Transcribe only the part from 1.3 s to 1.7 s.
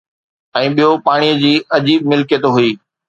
جي